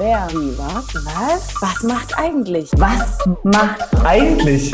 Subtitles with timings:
[0.00, 0.28] Wer?
[0.30, 0.56] Wie?
[0.56, 0.94] Was?
[0.94, 1.54] Was?
[1.60, 2.70] Was macht eigentlich?
[2.76, 4.72] Was macht eigentlich?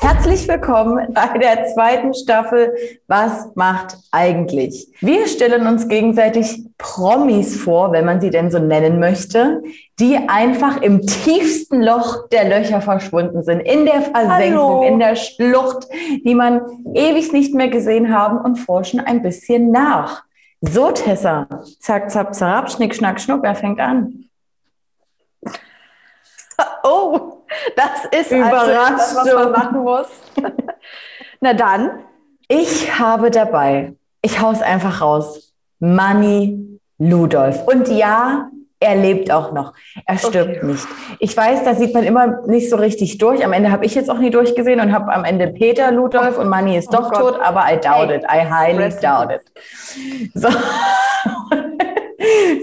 [0.00, 2.70] Herzlich willkommen bei der zweiten Staffel
[3.06, 4.88] Was macht eigentlich?
[5.00, 9.62] Wir stellen uns gegenseitig Promis vor, wenn man sie denn so nennen möchte,
[9.98, 14.82] die einfach im tiefsten Loch der Löcher verschwunden sind, in der Versenkung, Hallo.
[14.82, 15.88] in der Schlucht,
[16.26, 16.60] die man
[16.92, 20.24] ewig nicht mehr gesehen haben und forschen ein bisschen nach.
[20.60, 21.46] So, Tessa.
[21.78, 23.42] Zack, zack, zack, schnick, schnack, schnuck.
[23.42, 24.26] Wer fängt an?
[26.82, 27.44] Oh,
[27.76, 28.76] das ist Überraschung.
[28.76, 30.08] Also das, was man machen muss.
[31.40, 32.04] Na dann.
[32.52, 37.64] Ich habe dabei, ich hau's einfach raus, Manny Ludolf.
[37.68, 39.74] Und ja, er lebt auch noch.
[40.06, 40.66] Er stirbt okay.
[40.66, 40.86] nicht.
[41.18, 43.44] Ich weiß, da sieht man immer nicht so richtig durch.
[43.44, 46.48] Am Ende habe ich jetzt auch nie durchgesehen und habe am Ende Peter Ludolf und
[46.48, 47.34] Manny ist oh doch Gott.
[47.34, 48.24] tot, aber I doubt it.
[48.24, 49.42] I highly Rest doubt it.
[50.34, 50.48] So.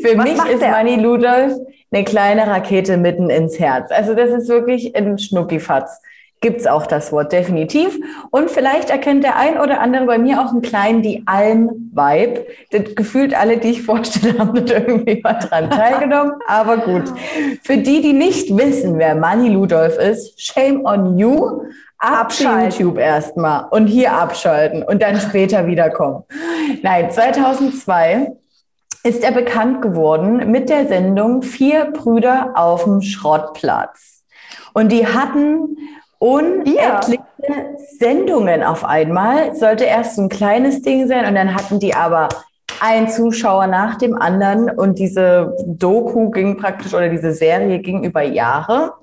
[0.01, 0.71] Für Was mich ist der?
[0.71, 1.53] Manny Ludolf
[1.91, 3.91] eine kleine Rakete mitten ins Herz.
[3.91, 6.01] Also das ist wirklich ein Schnuckifatz
[6.41, 7.97] gibt es auch das Wort definitiv.
[8.29, 12.45] Und vielleicht erkennt der ein oder andere bei mir auch einen kleinen die Alm-Vibe.
[12.95, 16.33] Gefühlt alle, die ich vorstelle, haben da irgendwie mal dran teilgenommen.
[16.47, 17.05] Aber gut.
[17.63, 21.61] Für die, die nicht wissen, wer Manny Ludolf ist, shame on you.
[21.99, 26.25] Ab YouTube erstmal und hier abschalten und dann später wiederkommen.
[26.83, 28.33] Nein, 2002
[29.03, 34.23] ist er bekannt geworden mit der Sendung Vier Brüder auf dem Schrottplatz.
[34.73, 35.77] Und die hatten
[36.19, 37.55] unendliche ja.
[37.99, 39.55] Sendungen auf einmal.
[39.55, 42.29] Sollte erst ein kleines Ding sein und dann hatten die aber
[42.79, 48.21] ein Zuschauer nach dem anderen und diese Doku ging praktisch oder diese Serie ging über
[48.21, 48.93] Jahre.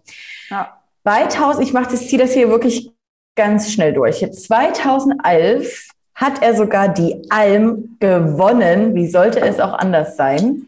[0.48, 0.80] Ja.
[1.02, 2.92] 2000, ich mache das, ziehe das hier wirklich
[3.34, 4.20] ganz schnell durch.
[4.20, 8.94] Jetzt 2011 hat er sogar die Alm gewonnen.
[8.94, 10.66] Wie sollte es auch anders sein?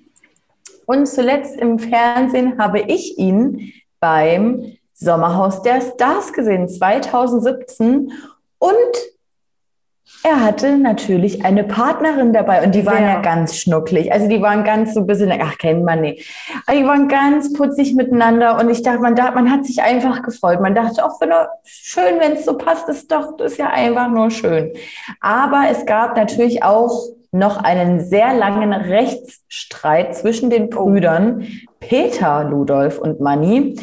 [0.86, 8.12] Und zuletzt im Fernsehen habe ich ihn beim Sommerhaus der Stars gesehen, 2017.
[8.58, 8.72] Und
[10.23, 14.12] er hatte natürlich eine Partnerin dabei und die waren ja, ja ganz schnucklig.
[14.12, 16.29] Also die waren ganz so ein bisschen, ach, kennt man nicht.
[16.67, 20.23] Aber die waren ganz putzig miteinander und ich dachte, man, da, man hat sich einfach
[20.23, 20.61] gefreut.
[20.61, 24.08] Man dachte, auch wenn er, schön, wenn es so passt, ist doch, ist ja einfach
[24.08, 24.73] nur schön.
[25.20, 31.46] Aber es gab natürlich auch noch einen sehr langen Rechtsstreit zwischen den Brüdern
[31.79, 33.77] Peter Ludolf und Manni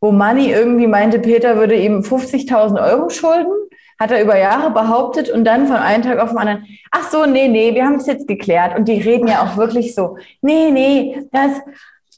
[0.00, 3.52] wo Manni irgendwie meinte, Peter würde ihm 50.000 Euro schulden,
[3.98, 7.26] hat er über Jahre behauptet und dann von einem Tag auf den anderen, ach so,
[7.26, 8.76] nee, nee, wir haben es jetzt geklärt.
[8.78, 11.60] Und die reden ja auch wirklich so, nee, nee, das,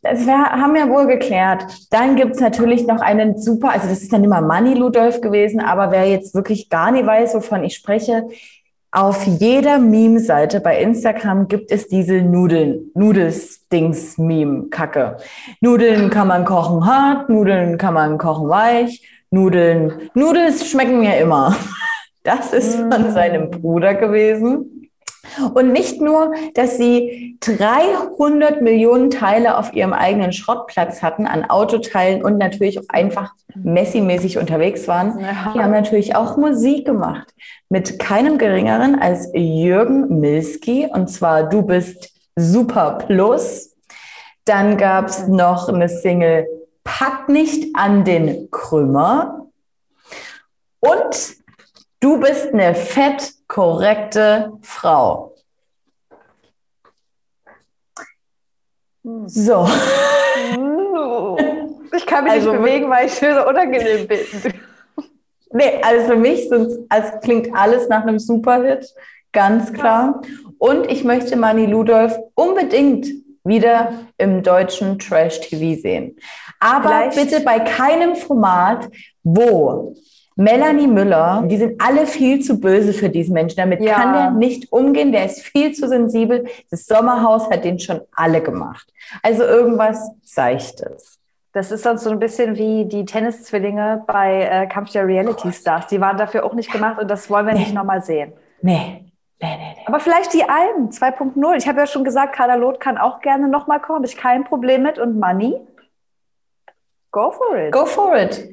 [0.00, 1.64] das wär, haben wir wohl geklärt.
[1.90, 5.90] Dann gibt's natürlich noch einen super, also das ist dann immer Manni Ludolf gewesen, aber
[5.90, 8.28] wer jetzt wirklich gar nicht weiß, wovon ich spreche,
[8.92, 15.16] auf jeder Meme-Seite bei Instagram gibt es diese Nudeln, Nudels-Dings-Meme-Kacke.
[15.62, 21.56] Nudeln kann man kochen hart, Nudeln kann man kochen weich, Nudeln, Nudels schmecken mir immer.
[22.24, 23.10] Das ist von mm.
[23.10, 24.81] seinem Bruder gewesen.
[25.54, 32.24] Und nicht nur, dass sie 300 Millionen Teile auf ihrem eigenen Schrottplatz hatten an Autoteilen
[32.24, 35.20] und natürlich auch einfach Messi-mäßig unterwegs waren.
[35.20, 35.52] Ja.
[35.54, 37.32] Die haben natürlich auch Musik gemacht
[37.68, 43.76] mit keinem geringeren als Jürgen Milski und zwar Du bist super plus.
[44.44, 46.46] Dann gab es noch eine Single
[46.84, 49.46] Pack nicht an den Krümmer
[50.80, 51.42] und
[52.00, 55.34] Du bist eine fett korrekte Frau.
[59.26, 59.68] So.
[61.94, 64.20] Ich kann mich also, nicht bewegen, weil ich so unangenehm bin.
[65.54, 66.50] Nee, also für mich
[66.88, 68.86] also klingt alles nach einem Superhit,
[69.32, 70.22] ganz klar.
[70.56, 73.06] Und ich möchte Mani Ludolf unbedingt
[73.44, 76.16] wieder im deutschen Trash-TV sehen.
[76.58, 77.16] Aber Vielleicht.
[77.16, 78.88] bitte bei keinem Format,
[79.22, 79.94] wo
[80.36, 83.56] Melanie Müller, die sind alle viel zu böse für diesen Menschen.
[83.56, 83.94] Damit ja.
[83.94, 85.12] kann der nicht umgehen.
[85.12, 86.46] Der ist viel zu sensibel.
[86.70, 88.92] Das Sommerhaus hat den schon alle gemacht.
[89.22, 91.18] Also irgendwas Seichtes.
[91.52, 95.86] Das ist dann so ein bisschen wie die Tenniszwillinge bei äh, Kampf der Reality Stars.
[95.88, 97.60] Die waren dafür auch nicht gemacht und das wollen wir nee.
[97.60, 98.32] nicht nochmal sehen.
[98.62, 99.04] Nee.
[99.42, 99.82] Nee, nee, nee.
[99.86, 101.56] Aber vielleicht die Alben 2.0.
[101.56, 103.96] Ich habe ja schon gesagt, Carla Loth kann auch gerne nochmal kommen.
[103.96, 104.98] Habe ich kein Problem mit.
[104.98, 105.60] Und Money?
[107.10, 107.72] Go for it.
[107.72, 108.48] Go for it.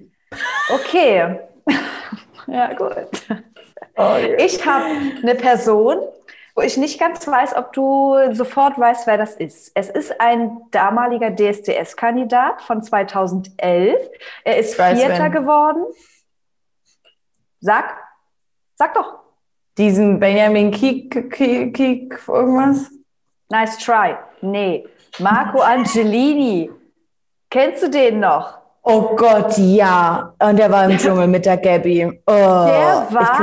[0.74, 1.39] Okay.
[2.48, 3.07] ja, gut.
[3.95, 4.86] Oh, ich habe
[5.21, 5.98] eine Person,
[6.56, 9.71] wo ich nicht ganz weiß, ob du sofort weißt, wer das ist.
[9.75, 14.00] Es ist ein damaliger DSDS-Kandidat von 2011.
[14.44, 15.86] Er ist Vierter geworden.
[17.62, 17.98] Sag,
[18.75, 19.19] sag doch.
[19.77, 22.89] Diesen Benjamin Kiek, Kiek, Kiek irgendwas?
[23.50, 24.15] Nice try.
[24.42, 24.88] Nee.
[25.19, 26.69] Marco Angelini.
[27.50, 28.58] Kennst du den noch?
[28.91, 30.33] Oh Gott, ja.
[30.39, 32.07] Und der war im Dschungel mit der Gabby.
[32.25, 33.39] Oh, der war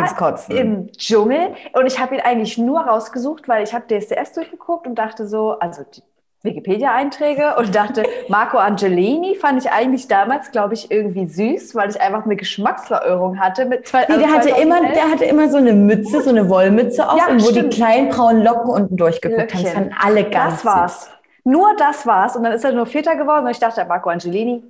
[0.48, 4.96] im Dschungel und ich habe ihn eigentlich nur rausgesucht, weil ich habe DSDS durchgeguckt und
[4.96, 6.02] dachte so, also die
[6.43, 12.00] Wikipedia-Einträge und dachte, Marco Angelini fand ich eigentlich damals, glaube ich, irgendwie süß, weil ich
[12.00, 13.66] einfach eine Geschmacksverirrung hatte.
[13.66, 17.08] Mit zwei, also der, hatte immer, der hatte immer so eine Mütze, so eine Wollmütze
[17.08, 17.72] auf, ja, und wo stimmt.
[17.72, 19.62] die kleinen braunen Locken unten durchgeguckt haben.
[19.62, 21.04] Das fanden alle ganz Das war's.
[21.04, 21.10] Süß.
[21.44, 22.34] Nur das war's.
[22.34, 24.64] Und dann ist er nur Vierter geworden und ich dachte, Marco Angelini,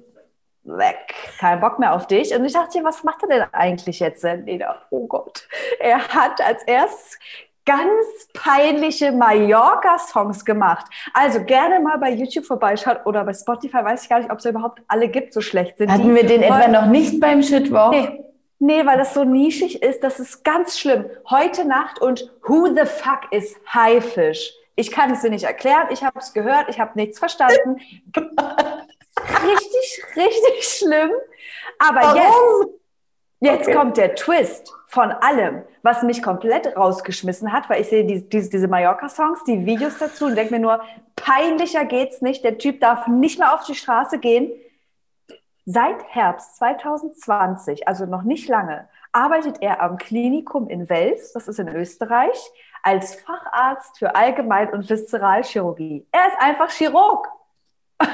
[0.67, 2.35] weg, kein Bock mehr auf dich.
[2.35, 4.27] Und ich dachte, was macht er denn eigentlich jetzt?
[4.91, 5.49] Oh Gott,
[5.79, 7.19] er hat als erstes
[7.67, 10.87] ganz peinliche Mallorca-Songs gemacht.
[11.13, 14.45] Also gerne mal bei YouTube vorbeischauen oder bei Spotify, weiß ich gar nicht, ob es
[14.45, 15.91] überhaupt alle gibt, so schlecht sind.
[15.91, 16.15] Hatten die.
[16.15, 17.91] wir den etwa noch nicht beim Shitwoch?
[17.91, 18.23] Nee.
[18.59, 21.05] Nee, weil das so nischig ist, das ist ganz schlimm.
[21.29, 24.51] Heute Nacht und Who the fuck is Haifisch?
[24.77, 27.81] Ich kann es dir nicht erklären, ich habe es gehört, ich habe nichts verstanden.
[29.47, 31.11] richtig, richtig schlimm.
[31.79, 32.17] Aber Warum?
[32.21, 32.71] jetzt,
[33.41, 33.77] jetzt okay.
[33.77, 38.49] kommt der Twist von allem, was mich komplett rausgeschmissen hat, weil ich sehe die, die,
[38.49, 40.81] diese Mallorca-Songs, die Videos dazu und denke mir nur,
[41.17, 42.45] peinlicher geht's nicht.
[42.45, 44.53] Der Typ darf nicht mehr auf die Straße gehen.
[45.65, 51.59] Seit Herbst 2020, also noch nicht lange, arbeitet er am Klinikum in Wels, das ist
[51.59, 52.39] in Österreich,
[52.83, 56.07] als Facharzt für Allgemein- und Viszeralchirurgie.
[56.13, 57.29] Er ist einfach Chirurg.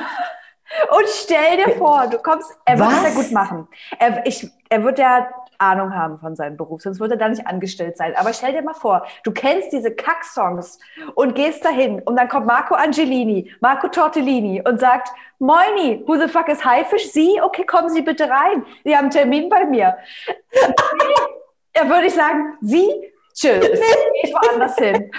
[0.91, 3.69] Und stell dir vor, du kommst, er wird es ja gut machen.
[3.99, 5.29] Er, ich, er wird ja
[5.63, 8.15] Ahnung haben von seinem Beruf, sonst würde er da nicht angestellt sein.
[8.17, 10.79] Aber stell dir mal vor, du kennst diese Kack-Songs
[11.15, 15.09] und gehst dahin und dann kommt Marco Angelini, Marco Tortellini und sagt,
[15.39, 17.11] Moini, who the fuck is Haifisch?
[17.13, 17.41] Sie?
[17.41, 18.65] Okay, kommen Sie bitte rein.
[18.85, 19.97] Sie haben einen Termin bei mir.
[21.73, 23.13] er würde ich sagen, Sie?
[23.35, 23.81] Tschüss.
[24.23, 25.11] Ich woanders hin.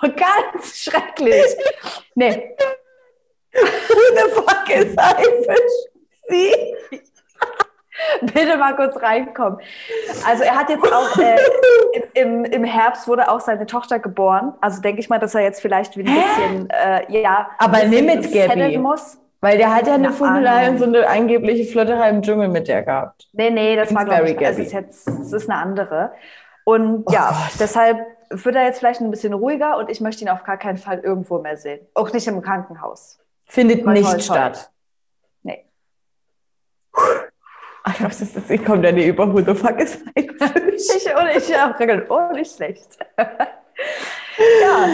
[0.02, 1.56] Ganz schrecklich.
[2.14, 2.56] Nee,
[3.98, 5.74] Who the fuck is Haifisch?
[6.28, 6.98] Sie?
[8.20, 9.58] Bitte mal kurz reinkommen.
[10.24, 11.36] Also er hat jetzt auch äh,
[12.14, 14.54] im, im Herbst wurde auch seine Tochter geboren.
[14.60, 17.50] Also denke ich mal, dass er jetzt vielleicht ein bisschen äh, ja.
[17.58, 18.78] Aber nimm mit Gabby.
[18.78, 19.18] Muss.
[19.40, 22.82] Weil der hat ja eine Fundelei und so eine angebliche Flotterei im Dschungel mit der
[22.82, 23.28] gehabt.
[23.32, 26.12] Nee, nee, das war glaube ich, also ist jetzt, das ist eine andere.
[26.64, 27.60] Und oh ja, Gott.
[27.60, 27.98] deshalb
[28.30, 30.98] wird er jetzt vielleicht ein bisschen ruhiger und ich möchte ihn auf gar keinen Fall
[30.98, 31.86] irgendwo mehr sehen.
[31.94, 33.20] Auch nicht im Krankenhaus.
[33.48, 34.70] Findet Voll nicht statt.
[35.42, 35.64] Nee.
[36.94, 41.28] Ich glaube, das ist, ich komme da nie über Who the fuck is ich und
[41.34, 42.98] ich habe oh, nicht schlecht.
[43.16, 44.88] ja.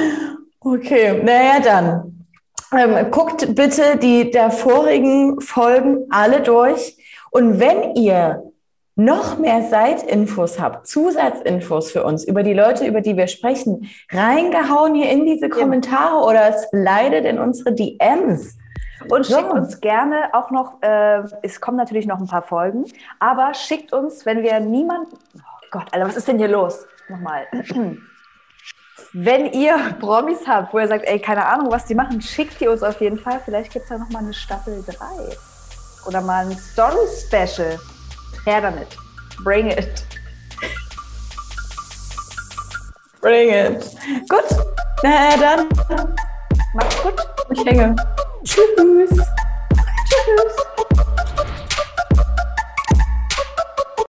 [0.61, 2.27] Okay, naja, dann.
[2.73, 6.97] Ähm, guckt bitte die der vorigen Folgen alle durch.
[7.31, 8.54] Und wenn ihr
[8.96, 14.94] noch mehr Seitinfos habt, Zusatzinfos für uns über die Leute, über die wir sprechen, reingehauen
[14.94, 16.23] hier in diese Kommentare ja.
[16.23, 18.56] oder slidet in unsere DMs.
[19.11, 22.85] Und schickt uns gerne auch noch, äh, es kommen natürlich noch ein paar Folgen,
[23.19, 26.87] aber schickt uns, wenn wir niemanden, oh Gott, Alter, was ist denn hier los?
[27.08, 27.46] Nochmal.
[29.12, 32.69] wenn ihr Promis habt, wo ihr sagt, ey, keine Ahnung, was die machen, schickt die
[32.69, 33.41] uns auf jeden Fall.
[33.44, 34.94] Vielleicht gibt es da nochmal eine Staffel 3
[36.06, 37.79] oder mal ein Story-Special.
[38.44, 38.96] Her damit.
[39.43, 40.05] Bring it.
[43.20, 43.82] Bring it.
[44.29, 44.44] Gut.
[45.02, 45.69] Na dann.
[46.75, 47.26] Mach's gut.
[47.50, 47.96] Ich hänge.
[48.44, 48.69] Tschüss.
[50.08, 50.74] Tschüss.